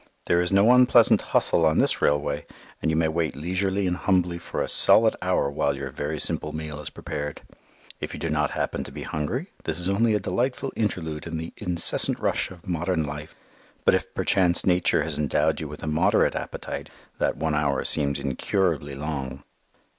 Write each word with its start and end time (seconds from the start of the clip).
There 0.25 0.41
is 0.41 0.51
no 0.51 0.71
unpleasant 0.73 1.21
"hustle" 1.21 1.63
on 1.63 1.77
this 1.77 2.01
railway, 2.01 2.47
and 2.81 2.89
you 2.89 2.97
may 2.97 3.07
wait 3.07 3.35
leisurely 3.35 3.85
and 3.85 3.95
humbly 3.95 4.39
for 4.39 4.59
a 4.63 4.67
solid 4.67 5.15
hour 5.21 5.47
while 5.51 5.75
your 5.75 5.91
very 5.91 6.19
simple 6.19 6.51
meal 6.53 6.79
is 6.81 6.89
prepared. 6.89 7.43
If 7.99 8.15
you 8.15 8.19
do 8.19 8.31
not 8.31 8.49
happen 8.49 8.83
to 8.85 8.91
be 8.91 9.03
hungry, 9.03 9.51
this 9.65 9.77
is 9.77 9.87
only 9.87 10.15
a 10.15 10.19
delightful 10.19 10.73
interlude 10.75 11.27
in 11.27 11.37
the 11.37 11.53
incessant 11.57 12.19
rush 12.19 12.49
of 12.49 12.67
modern 12.67 13.03
life, 13.03 13.35
but 13.85 13.93
if 13.93 14.11
perchance 14.15 14.65
Nature 14.65 15.03
has 15.03 15.19
endowed 15.19 15.59
you 15.59 15.67
with 15.67 15.83
a 15.83 15.87
moderate 15.87 16.33
appetite, 16.33 16.89
that 17.19 17.37
one 17.37 17.53
hour 17.53 17.83
seems 17.83 18.17
incurably 18.17 18.95
long. 18.95 19.43